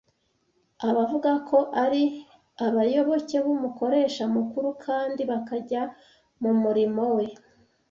Abavuga 0.89 1.31
ko 1.49 1.57
ari 1.83 2.03
abayoboke 2.67 3.37
b’Umukoresha 3.45 4.23
Mukuru 4.35 4.69
kandi 4.85 5.21
bakajya 5.31 5.81
mu 6.41 6.51
murimo 6.61 7.03
we 7.15 7.25